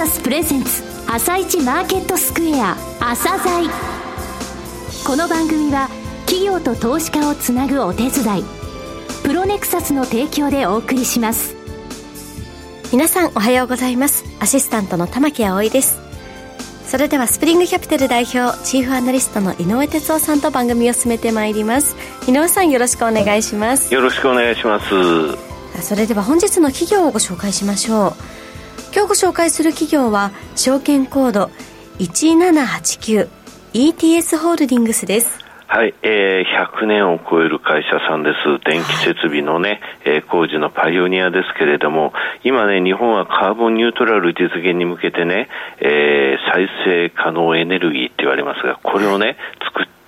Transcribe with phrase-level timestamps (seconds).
[0.00, 3.68] サスプレゼンツ朝一マーケットスクエア朝鮮。
[5.06, 5.90] この番組は
[6.24, 8.44] 企業と投資家をつなぐお手伝い
[9.22, 11.54] プロネクサスの提供でお送りします。
[12.90, 14.24] 皆さんおはようございます。
[14.40, 16.00] アシスタントの玉木葵です。
[16.86, 21.94] それではスプリングキャピタル代表チーフアナリストの井上哲夫さんと番組を進めてまいります。
[22.26, 23.92] 井上さんよろしくお願いします。
[23.92, 24.86] よろしくお願いします。
[25.82, 28.39] それでは本日の企業をご紹介しましょう
[28.92, 31.48] 今日ご紹介する企業は証券コード
[31.98, 35.38] 1789ETS ホールディングスです
[35.68, 36.46] はい、えー、
[36.82, 38.38] 100年を超える会社さんです。
[38.68, 49.99] 電気設備のね、はい、えー、工事のパイオニアですけれども、今ね、日本はカーボンニュートラル実現に向けてね、えー、再生可能エネルギーって言われますが、これをね、作って、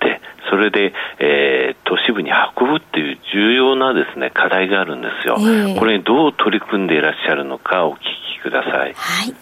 [0.53, 5.37] それで、えー、都市部に運ぶっていう重要なですね、課題があるんですよ。
[5.39, 7.97] えー、これにどう取り組んでいらっしゃるのかお聞
[8.37, 8.93] きください。
[8.93, 9.33] はい。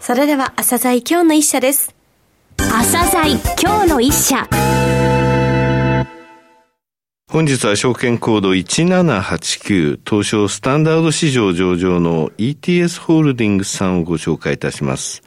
[0.00, 1.94] それでは、朝鮮今日の一社です。
[2.56, 4.44] 朝鮮今日の一社。
[7.30, 15.23] 本日は証券コード1789東証スタンダード市場上場の ETS ホールディングスさんをご紹介いたします。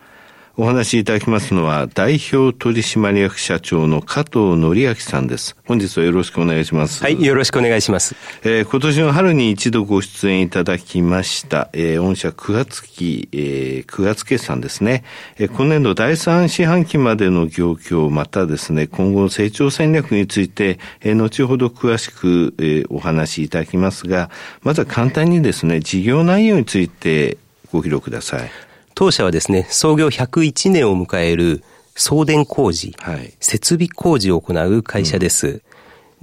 [0.60, 5.56] お話しいただきますのは、代表取締役社長の加藤則明さんです。
[5.68, 7.04] 本日はよろしくお願いします。
[7.04, 8.16] はい、よろしくお願いします。
[8.42, 15.04] えー、今年の春に一度ご出演いただきました、えー、御社9月期、えー、9月決算ですね。
[15.38, 24.32] えー、今年度第3四半期までの業況、またですね、今後の成長戦略について、えー、後ほど詳しく、えー、お話しいただきますが、
[24.64, 27.38] まずは簡単にですね、事業内容について
[27.72, 28.50] ご披露ください。
[28.98, 31.64] 当社はですね、創業101年を迎える
[31.96, 35.48] 送電工事、はい、設備工事を行う会社です。
[35.48, 35.62] うん、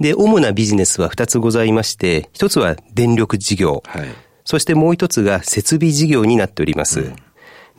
[0.01, 4.07] で、主なビジネスは2つございまして、1つは電力事業、はい、
[4.43, 6.99] そしてもう1つが設備事業になっております。
[6.99, 7.15] うん、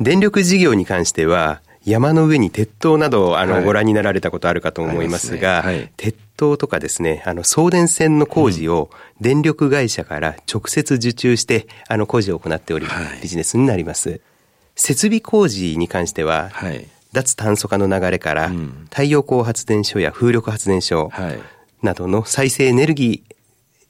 [0.00, 5.74] 電力事業に関しては、山の上に鉄塔など、あの、はい、ご覧になられたことあるかと思いますが、すね。
[5.74, 8.88] はい、鉄塔とかですね、あの、送電線の工事を
[9.20, 12.86] 電力会社から直接受注して、あの、工事を行っており、
[13.20, 14.22] ビジネスになります。
[14.76, 18.52] 設備工事に関しては、はい、脱炭素化の流れから、
[18.90, 21.10] 太陽光発電所や風力発電所
[21.82, 23.36] などの再生エネルギー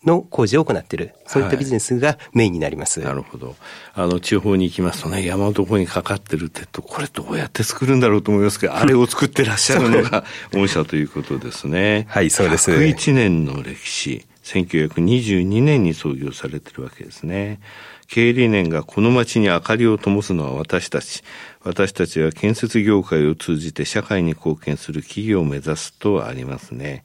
[0.06, 3.00] の工事を行っている、そういったビジネスがメインになります。
[3.00, 3.56] はい、なるほど。
[3.94, 12.06] あの、地方に行きますとね、山のところにかかってる鉄塔、これどうやって作るんだろうと思いますけど、 あれを作ってらっしゃるのが御社ということですね。
[12.08, 12.70] はい、そうです。
[12.70, 17.58] 101年の歴史、1922年に創業されてるわけですね。
[18.09, 21.22] 経営理念がこの街に明かりを灯すのは私たち。
[21.62, 27.05] 私たちは建設業界を通じて社会に貢献する企業を目指すとありますね。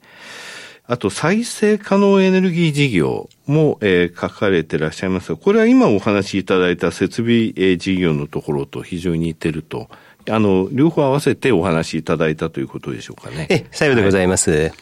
[0.86, 9.88] あと、再生可能エネルギー事業も、えー、書かれてらっしゃいますが、これは今お話しいただいた設備、えー、事業のところと非常に似てると。
[10.28, 13.46] あの、両方合わせてお話しいただいたということでしょうかね。
[13.48, 14.50] え、さようでございます。
[14.50, 14.72] はい、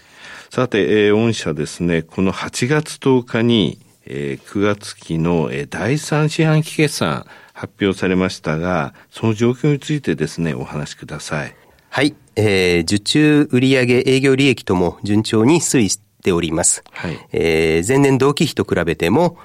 [0.50, 3.78] さて、えー、御社ですね、この8月10日に、
[4.12, 11.54] えー、9月期の、えー、第3四半期決算発表されましたが、その状況についてですね、お話しください。
[11.90, 12.16] はい。
[12.34, 16.82] えー、受注売上営業利益とも順調に推移しております。
[16.90, 17.18] はい。
[17.30, 19.38] えー、前年同期比と比べても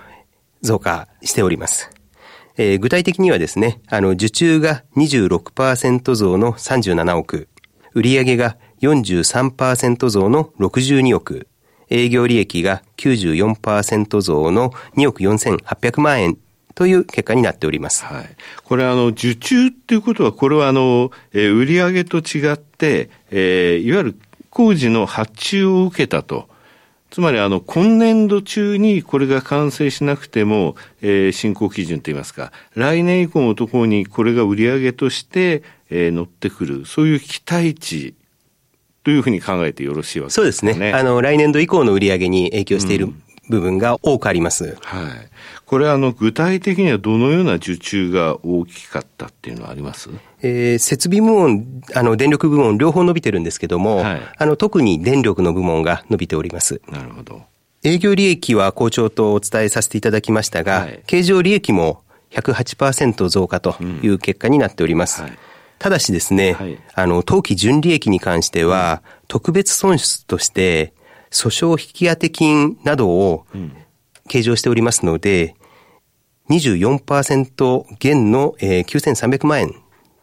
[0.62, 1.92] 増加しております。
[2.58, 7.50] えー、具体的にはですね、あの、受注が26%増の37億、
[7.94, 11.48] 売上が43%増の62億、
[11.90, 16.38] 営業利益が94%増の2億4800万円
[16.76, 18.04] という結果になっております。
[18.04, 18.30] はい。
[18.64, 24.20] これあの、受注っていうことは、これはあの、えー、売上と違って、えー、いわゆる
[24.50, 26.50] 工事の発注を受けたと。
[27.12, 38.16] つまりあの、今年度中にこれが完成しなくても、えー、進行基準といいますか、来年以降のところにこれが売上として、えー、乗ってくる、そういう期待値
[39.06, 40.42] というふうに考えてよろしいわけですね。
[40.42, 40.94] そうですね。
[40.94, 43.10] あの、来年度以降の売り上げに影響している、
[43.48, 44.76] 部分が多くあります。
[44.82, 45.30] はい。
[45.68, 50.10] これあの、具体的にはどのような受注が大きかったっていうのはあります？
[50.42, 56.82] えー、設備部門、あの、電力部門両方伸びてるんですけども、はい、あの、特に電力の部門が伸びております。
[56.92, 57.44] なるほど。
[57.84, 62.02] 営業利益は好調とお伝えさせていただきましたが、はい、経常利益も
[62.32, 65.22] 108%増加という結果になっております。
[65.22, 65.38] うんはい
[65.80, 70.94] ただしですね、はい、あの、当期純利益に関しては、特別損失として、
[71.32, 73.46] 訴訟引当金などを
[74.28, 75.56] 計上しておりますので、
[76.50, 79.74] 24%減の、えー、9300万円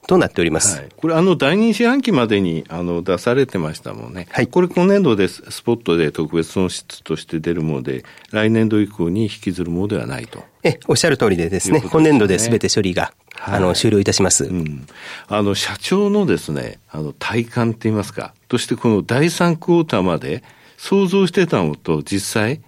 [0.07, 0.79] となっております。
[0.79, 4.27] はい、これ、あの、第二四半期までに、あの、出されてましたもんね。
[4.31, 4.49] はい。
[4.49, 10.43] これ、今年度でスポットで特別損失として出るもので、来年度以降に引きずるものではないと。
[10.65, 14.45] え、おっしゃる通りでですね、すね今年度で全て処理が、はい、あの、終了いたします。
[14.45, 14.87] うん。
[15.29, 20.43] あの、社長のですね、あの、体感って言いますか、としてこの第3クォーターまで
[20.77, 22.61] 想像してたのと実際、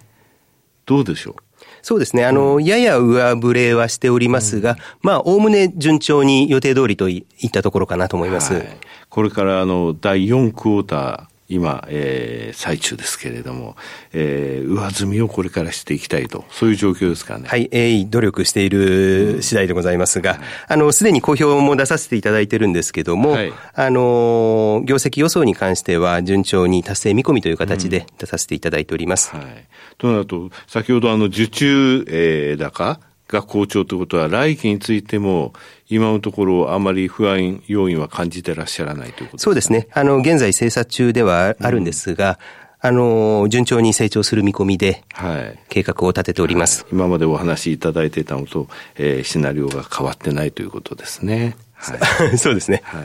[0.85, 1.44] どうでしょう？
[1.85, 2.25] そうですね。
[2.25, 8.55] あの、やや上振れはしておりますが、うん、まあ、おおむね順調に予定通りといったところかなと思います。
[8.55, 8.67] はい、
[9.07, 13.75] これから、あの、第4クォーター、今、えー、最中ですけれども、
[14.13, 17.47] えー、上積みをこれからしていきたいと、そういう状況ですかね。
[17.47, 20.39] はい、鋭意努力している次第でございますが、うん、
[20.69, 29.31] あの、すでに公表も出させていただいてるんですけども、はい、あの、業績予想に関しては順調に達成見込みという形で出させていただいております。
[29.33, 29.67] うん、はい。
[29.99, 35.53] となると、先ほどあの、受注、えー、高が好調ということは、来期についても、
[35.89, 39.87] 今のところあまり不安要因は感じてらっしゃらないということですか、そうですね。
[39.93, 42.39] あの、現在精査中ではあるんですが、
[42.83, 45.59] うん、あの、順調に成長する見込みで、はい。
[45.69, 51.55] 計画を立てております、はい、今までお話しいただいていたのと、えー、シナリオが変わってないということですね。
[51.75, 51.95] は
[52.31, 52.37] い。
[52.37, 52.81] そうですね。
[52.85, 53.03] はい。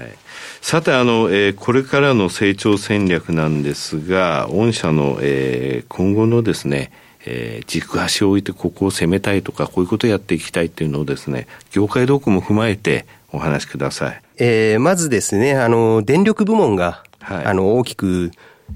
[0.61, 6.93] さて、あの、えー、これからの成長戦略なんですが、御社の、えー、今後のですね、
[7.27, 14.23] えー、軸足を置いてここを攻めたいとか、こういうことをやっていきたいっていうのをですね、業界動向も踏まえてお話しください。
[14.39, 18.31] えー、まずですね、あの、電力部門が、はい、あの、大きく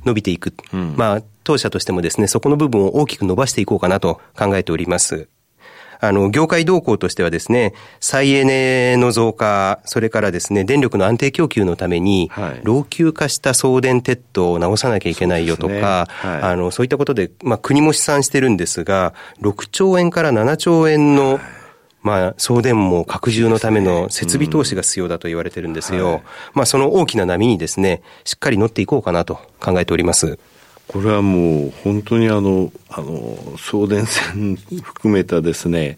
[0.04, 0.52] 伸びていく。
[0.72, 5.28] うん、まあ、当社としてもですね、そこの部分を大きく伸ばしていこうかなと考えております。
[6.08, 12.30] あの、業界動向としてはですね、再エネの増加、それからですね、電力の安定供給のために、
[12.62, 16.36] 老朽化した送電鉄塔を直さなきゃいけないよとか、そう、ね。
[16.36, 21.40] はい、あの、そういったことで、まあ、国も試算してるんですが、6兆円から7兆円の、
[22.02, 26.22] まあ、送電網拡充のための設備投資が必要だと言われてるんですよ。
[26.52, 30.38] まあ、その大きな波にですね、しっかり乗っていこうかなと考えております。
[30.88, 35.96] これはもう本当にあの、あの、送電線 含めたですね、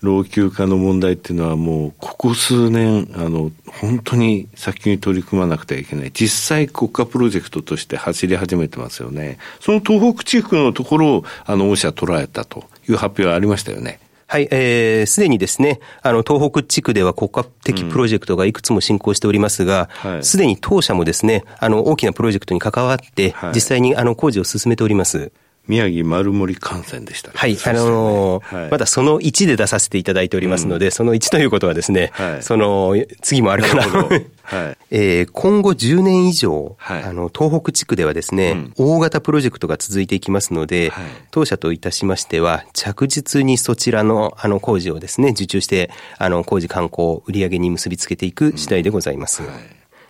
[0.00, 6.10] 老朽化の問題っていうのはもうここ数年、あの、本当に早急に取り組まなくてはいけない。
[6.12, 9.38] 実際国家プロジェクトとして走り始めてますよね。
[9.60, 14.00] その東北地区のところを、あの、御社捉えたという発表がありましたよね。
[14.30, 19.90] はい、えー、すでにですね、あの、東北地区では国家的プロジェクトがいくつも進行しておりますが、
[20.22, 25.32] す、で、に当社もですね、あの、大きなプロジェクトに関わって、実際にあの、工事を進めております。
[25.68, 27.56] 宮城丸森幹線でした、ね、はい。
[27.64, 33.86] あのーはい、まだその1で出させていただいておりますので、うん、その1ということはですね、はい、その、次もあるかな。
[33.86, 34.08] な
[34.42, 34.78] はい。
[34.90, 49.42] えー、今後10年以上、はい、あの、東北地区ではですね、うん、大型プロジェクトが続いていきますので、はい、当社といたしましては、着実にそちらの、あの、工事をですね、受注して、あの、工事観光、売上に結びつけていく次第でございます。
[49.42, 49.58] うんはい、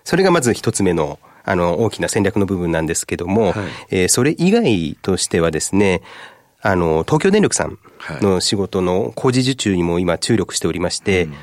[0.05, 3.54] それがまず一つ目の、あの、大きな戦略の部分なんですけども、はい、
[3.90, 6.02] えー、それ以外としてはですね、
[6.62, 7.78] あの、東京電力さん
[8.20, 11.34] の仕事の工事受注にも今注力しておりまして、うん。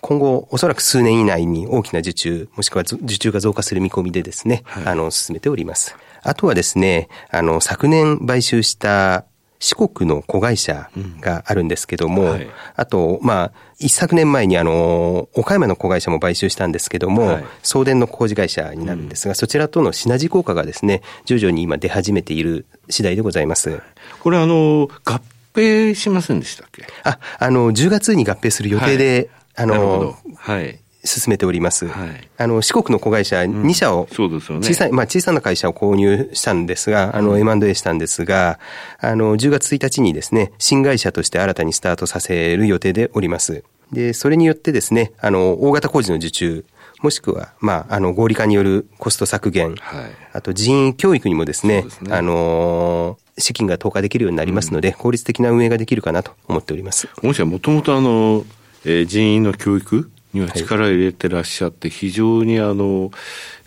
[0.00, 5.96] 今後、おそらく数年以内に大きな受注、もしくは受注が増加する見込みでですね、はい、あの、進めております。
[6.22, 9.24] あとはですね、あの、昨年買収した
[9.64, 10.90] 四国の子会社
[11.20, 23.80] があるんですけども、うんはい、あと、まあ、一昨年前にあの、岡山の子会社も買収したんですけども、はい、送電の工事会社になるんですが、うん、そちらとのシナジー効果がですね、徐々に今出始めている次第でございます。
[24.20, 25.22] これあの、合
[25.54, 26.84] 併しませんでしたっけ？
[27.02, 30.78] あ、あの、10月に合併する予定で、はい、あの、はい。
[31.04, 31.86] 進めております。
[31.86, 34.66] はい、あの、四国の子会社2社を、そうですよね。
[34.66, 38.58] 小さい、まあ小さな会社を購入したんですが、あの、M&A したんですが、
[38.98, 43.64] あの、10月1日にですね、新会社として新たにスタートさせる予定でおります。
[43.92, 46.64] で、それによってですね、あの、大型工事の受注、
[47.02, 57.08] もしくは、まあ、あの、合理化によるコスト削減、はい、あと人員教育にもですね、すねあの資金が投下できるようになりますので、うん、効率的な運営ができるかなと思っております。
[57.22, 58.44] もしはもともとあの、
[58.86, 63.10] えー、人員の教育には力を入れてらっしゃって、非常にあの、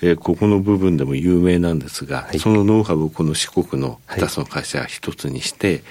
[0.01, 5.81] えー、ここの部分でも有名なんですが、はい、そのノウハウをこの四国の2つの会社一つにして、はい、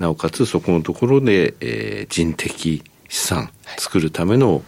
[0.00, 4.62] なおかつそこのところで、えー、人的資産作るための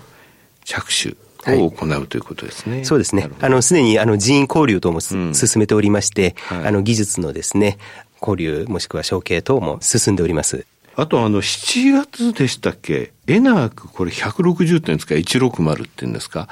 [0.65, 1.17] 着手
[1.55, 2.85] を行うということですね。
[2.85, 3.29] そうですね。
[3.41, 7.79] あの、すでにあの人員交流等も、うん、進めておりまして、はい、あの技術のですね、
[8.21, 10.67] 交流もしくは承継等も進んでおります。
[10.97, 13.13] あとあの、7月でしたっけ？
[13.27, 16.49] エナーク、これ160点ですか ?160 って言うんですか？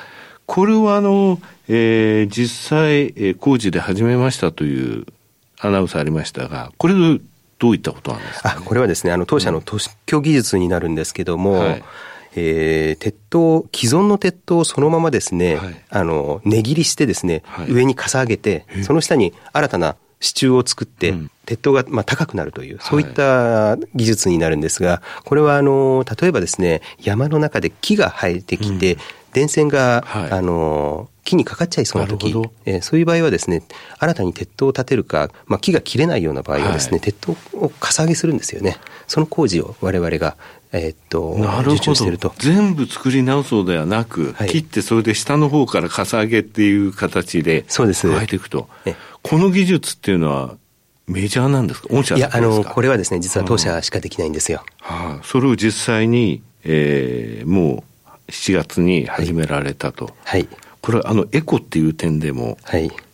[0.47, 5.07] これはあの、えー、実際、えー、工事で始めましたという
[5.59, 11.85] アナウンスありましたが、これどういったことなんですか、ね、あこれはですね、あの、当社の特許技術になるんですけども、うんはい。
[12.37, 29.01] えー、鉄塔、既存の鉄塔をそのままですね、はい、あの、値切りしてですね、はい、上にかさ上げて、その下に新たな支柱を作って、うん、鉄塔がまあ高くなるという、そういった技術になるんですが、これはあの、例えばですね、山の中で木が生えてきて、うん、
[29.35, 32.35] 電線が、はい、あの、木にかかっちゃいそうな時、
[32.67, 33.63] えー、そういう場合はですね、
[33.99, 38.79] 新たに鉄塔を建てるか、まあ、木が切れないような場合はですね、はい、鉄塔をかさ上げするんですよね。
[39.07, 40.37] その工事を我々が、
[40.73, 42.35] えー、っと、なるほど。
[42.39, 48.11] 全部作り直そうではなく、はい、切ってそれで下の方からかさ上げっていう形で、そうです。
[48.11, 48.69] 加えていくと。
[49.23, 50.57] この技術っていうのは、
[51.07, 51.89] メジャーなんですか？
[51.91, 54.65] 御社いや、あの、これはですね、実は当社しかできないんですよ。
[54.81, 57.83] はあ、それを実際に、えー、もう、
[58.29, 60.15] 7月に始められたと。
[60.25, 60.49] はい。
[60.85, 62.59] これはあのエコっていう点でも、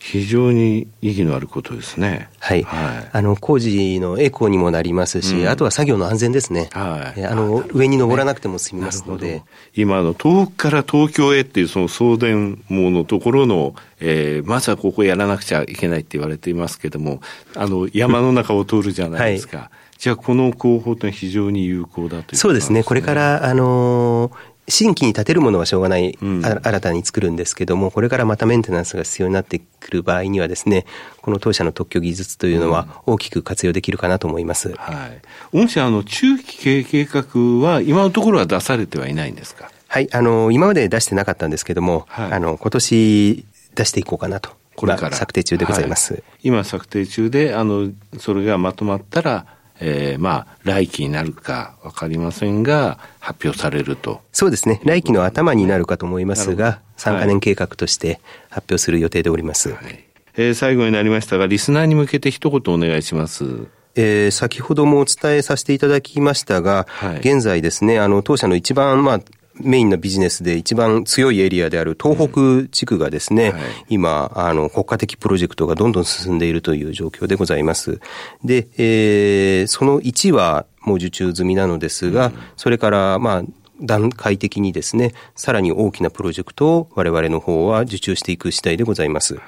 [0.01, 2.29] 非常に意義のあることですね。
[2.41, 2.65] はい。
[2.65, 6.69] はい、あの工事のエコにもなりますし、うん、あとは作業の安全ですね。
[6.73, 7.25] はい。
[7.25, 9.45] あの上に登らなくても済みますので。
[9.77, 17.21] 今の遠くから東京へっていうその送電網のところの、えー、まずはここやらなくちゃいけないって言われていますけども、
[17.55, 19.59] あの山の中を通るじゃないですか。
[19.59, 19.69] はい
[20.01, 22.83] じゃあ、この工法というのは非常に有効だという、ね、そうですね。
[22.83, 24.33] これから、あのー、
[24.71, 30.87] 新規に建てるものはしょうがない、うん、新たに作るんですけども、これからまたメンテナンスが必要になってくる場合にはですね、
[31.21, 34.71] この当社の特許技術というのは大きく活用できるかなと思います。
[34.71, 35.21] うん、はい。
[35.53, 39.71] 御社、あの、中期経営計画は今のところは出されてはいないんですか？
[39.89, 44.51] はい、あの、今まで出してなかったんですけども、はい、あの、今年出していこうかなと。
[44.77, 45.17] これから。
[45.17, 46.15] 策定中でございます。
[46.15, 49.47] はい、今策定中で、あの、それがまとまったら、
[49.81, 54.21] えー、まあ、来期になるかわかりませんが、発表されると。
[54.33, 54.81] そうですね。
[54.85, 58.21] 来期の頭になるかと思いますが、3カ年計画として
[58.51, 59.73] 発表する予定でおります。
[59.73, 60.05] はい、
[60.37, 63.69] えー、最後になりましたが、リスナーに向けて一言お願いします。
[63.97, 69.21] えー、先ほどもお伝えさせていただきましたが、はい、現在ですね、あの、当社の一番、まあ、
[69.63, 78.01] メインのビジネスで一番強いエリアである東北地区がですね、はい、今、あの、国家的プロジェクトがどんどん進んでいるという状況でございます。
[78.45, 83.43] で、えー、その1はもう受注済みなのですが、うん、それから、まあ、
[83.81, 89.39] 段階的にですね、さらに大きなプロジェクトを我々の方は受注していく次第でございます。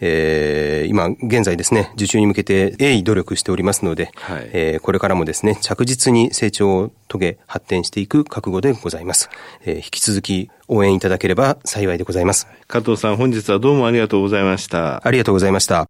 [0.00, 9.30] えー、今現在ですね、受注に向けて鋭意努力しておりますので、はい、えー、これからもですね、着実に成長を遂げ発展していく覚悟でございます。
[9.64, 12.46] えー、引き続き応援いただければ幸いでございます。
[12.66, 15.06] 加藤さん、本日はどうもありがとうございました。
[15.06, 15.88] ありがとうございました。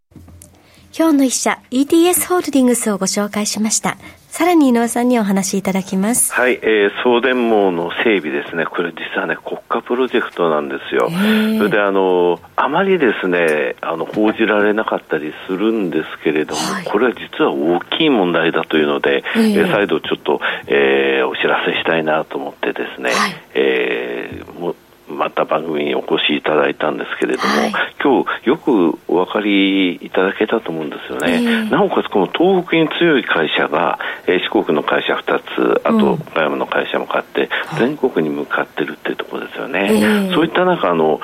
[0.96, 3.99] 今日の一社 ETS ホールディングスをご紹介しました。
[4.36, 6.32] さらに井上さんにお話しいただきます。
[6.32, 8.66] はい、えー、送電網の整備ですね。
[8.66, 11.08] これ実はね、国家プロジェクトなんですよ。
[11.08, 24.74] それであの、あまりですね、あの、報じられなかったりするんですけれども、はい、これは実は大きい問題だというので、えー、再度ちょっと、えー、お知らせしたいなと思ってですね、はい、えー、も
[25.14, 41.21] また番組にお越しいただいたんですけれども、はい、今日よくお分かりいただけたと思うんですよね、えー、なおかつこの東北に強い会社が、えー、四国の会社2つあと岡山の会社も買って、全国に向かってるっていうところですよね、えー、そういった中あの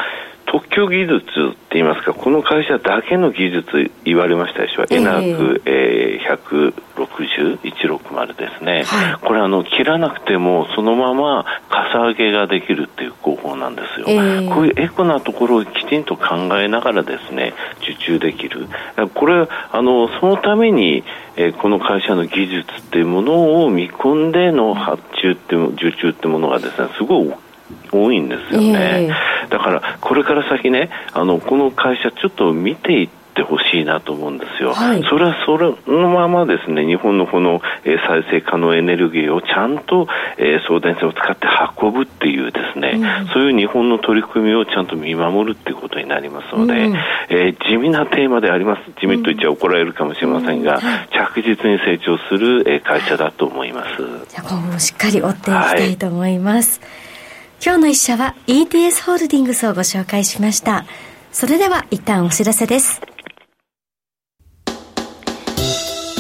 [0.50, 1.23] 特許技術っ
[1.54, 18.66] て言いますか、この会社だけの技術言われましたでしょ、えー、エナーク、えー、160、160ですね、はい、これあの、切らなくても、そのままかさ上げができるっていう工法なんですよ、えー、こういうエコなところをきちんと考えながらですね、受注できる。
[19.14, 21.04] これ、あの、そのために、
[21.37, 27.33] えー、この会社の技術っていうものを見込んでの発注って、受注ってものがですね、すごい
[27.90, 41.46] 多いんですよね、えー、だからこれから先ねあのこの会社ちょっと見ていってほしいなと思うんですよ、はい、それはそれのままですね日本のこの、えー、再生可能エネルギーをちゃんと、えー、送電線を使って
[41.80, 46.96] 運ぶっていうですね、うん、そういう日本の取り組みをちゃんと見守るっていうことになりますので、うん、
[47.30, 48.82] えー、地味なテーマであります。
[49.00, 50.80] 地味と言っちゃ怒られるかもしれませんが、うん、
[51.12, 54.28] 着実に成長する、えー、会社だと思います。
[54.28, 56.90] じゃあ今後もしっかり追っていきたいと思います、はい、
[57.62, 60.86] 今日の一社は ETS ホールディングスをご紹介しました。
[61.30, 63.02] それでは一旦お知らせです。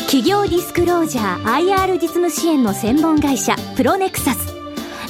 [0.02, 4.54] 企業ディスクロージャー IR 実務支援の専門会社プロネクサス。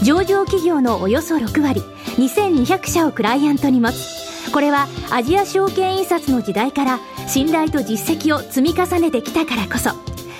[0.04, 1.80] 上場企業のおよそ6割
[2.16, 4.52] 2200社をクライアントに持つ。
[4.52, 10.09] これはアジア証券印刷の時代から信頼と実績を積み重ねてきたからこそ。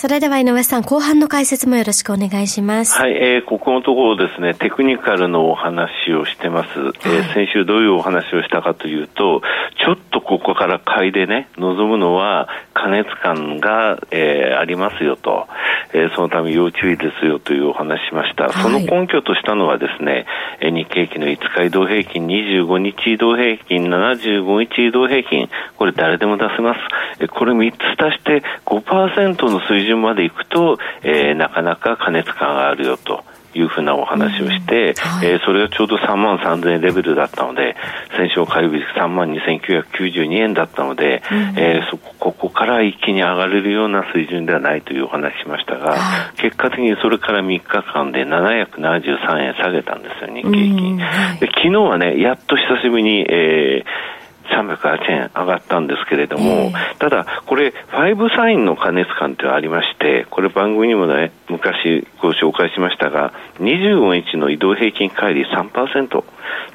[0.00, 2.98] それでは井上さん、後半の解説もよろしくお願いします。
[2.98, 6.80] はい、えー、ここのところですね、テクニカルのお話をしてます。
[6.80, 9.42] はい、えー、先週どういうお話をしたかというと、
[9.76, 15.48] ちょっとここから買いでね、望むのは過熱感が、えー、ありますよと、
[15.92, 18.44] えー、そのため要注意ですよというお話しました。
[18.44, 20.24] はい、その根拠としたのはですね、
[20.60, 26.80] えー、日経期の5日移動平均、25日移動平均、75日移動平均、これ誰でも出せます。
[27.20, 33.24] えー、これ3つ足して5%の水準準までいくと、えー、なかなか加熱感があるよと。
[33.52, 34.94] いうふうなお話をして、うん。
[34.94, 37.74] はい、えー、それがちょうど3万3000円レベルだったので、
[38.16, 50.98] 先週火曜日3万2992円だったので、うん、えー、そこここから一気に上がれるような水準ではないというお話しましたが、はい、結果的にそれから3日間で773円下げたんですよ、日経平均。
[51.00, 54.19] はい、で昨日はね、やっと久しぶりに、えー
[54.50, 66.24] 308円上がったんですけれども、ただ、これ、5サインの加熱感というのがありまして、これ番組にもね、昔ご紹介しましたが、25日の移動平均乖離3%、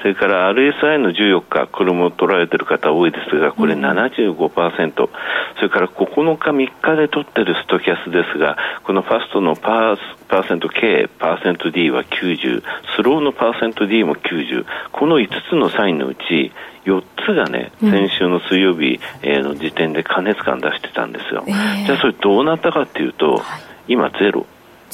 [0.01, 5.09] それから RSI の14日、これも取られている方多いですが、これ75%、うん、
[5.55, 12.63] それから9日、3日で取っているストキャスですが、このファストのパーパーセント K、パーセント D は90、
[12.95, 16.51] スローのパーセント D も90、この5つのサインのうち、
[16.85, 21.43] 4つがね、先週の水曜日の時点で加熱感出してたんですよ。
[21.47, 23.41] えー、じゃあそれどうなったかっていうと、はい、
[23.87, 24.45] 今ゼロ。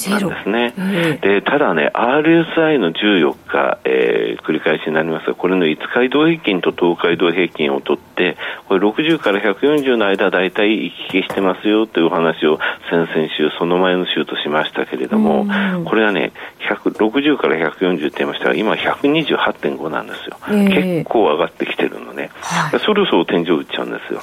[0.10, 1.20] なんですね。
[1.22, 15.46] で、ただね、RSI の14日、えー、繰り返しになりますが、これの5日移動平均と10日移動平均を取って、これ60から140の間、だいたい行き来してますよというお話を先々週、その前の週としましたけれども、
[15.86, 20.38] これはね、60から140って言いましたが、今128.5なんですよ。
[20.48, 22.30] えー、結構上がってきてるのね。
[22.42, 24.22] はい、そろそろ天井打っちゃうんですよ。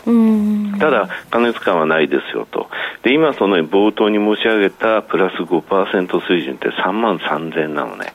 [0.78, 2.68] ただ、加熱感はないですよと。
[3.02, 8.12] で、今その冒頭に申し上げたプラス5%水準って3万3000なのね。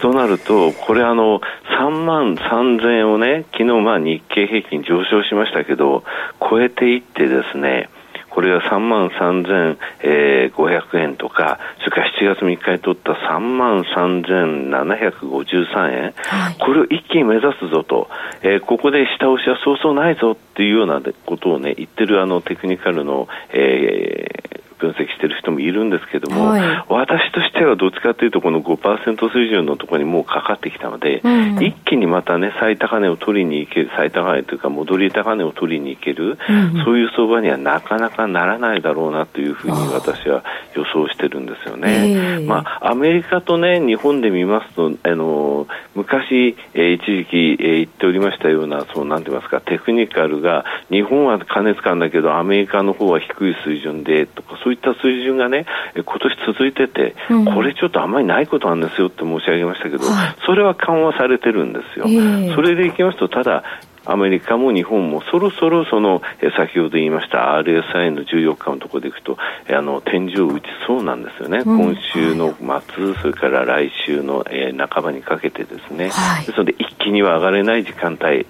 [0.00, 1.40] となると、これあの、
[1.78, 6.02] 3万3000円をね、昨日まあ日経平均上昇しましたけど、
[6.40, 7.88] 超えていってですね、
[8.34, 18.08] これが3万3500円とか、それから7月3日に取った3万3753円、はい、これを一気に目指すぞと、
[18.40, 42.40] えー、ここで下押しはそうそうないぞっていうようなことをね、言ってるあのテクニカルの、えー分析している人もいるんですけども、はい、私としてはどっちかというとこの5%水準のところにもうかかってきたので、うん、一気にまたね最高値を取りに行ける最高値というか戻り高値を取りに行ける、うん、そういう相場にはなかなかならないだろうなというふうに私は予想してるんですよね。
[42.46, 62.06] まあアメリカとね日本で見ますとあの昔、えー、一時期、えー、言っておりましたようなそうなんて言いますかテクニカルが日本は加熱感だけどアメリカの方は低い水準でとかそうそういった水準がね、今年続いてて、うん、これちょっとあんまりないことなんですよって申し上げましたけど、はい、それは緩和されてるんですよ。
[62.08, 63.64] えー、それでいきますと、ただ、
[64.04, 66.22] アメリカも日本もそろそろその
[66.56, 78.44] 先ほど言いました RSI の14日のところでいくとあの天井打ちそうなんですよね、うん、今週の末、それから来週の、え半ばにかけてですね、はい、ですので一気には上がれない時間帯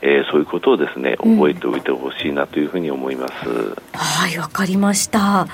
[0.00, 5.48] えー、そういうことをですね覚えておいてほしいなというふうに思います、うん、はいわかりました。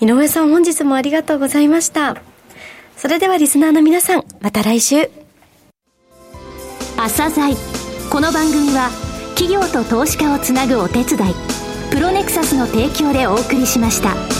[0.00, 2.16] 井上さん本日もありがとうございました。
[2.96, 5.10] それではリスナーの皆さんまた来週。
[6.96, 7.54] 朝鮮。
[8.10, 8.90] この番組は
[9.36, 11.34] 企業と投資家をつなぐお手伝い
[11.90, 14.39] プロネクサスの提供でお送りしました。